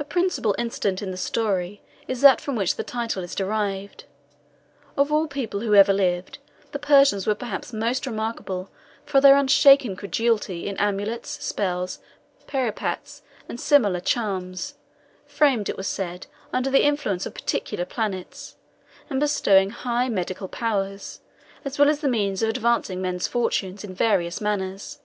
[0.00, 4.02] A principal incident in the story is that from which the title is derived.
[4.96, 6.38] Of all people who ever lived,
[6.72, 8.68] the Persians were perhaps most remarkable
[9.04, 12.00] for their unshaken credulity in amulets, spells,
[12.48, 14.74] periapts, and similar charms,
[15.24, 18.56] framed, it was said, under the influence of particular planets,
[19.08, 21.20] and bestowing high medical powers,
[21.64, 24.98] as well as the means of advancing men's fortunes in various manners.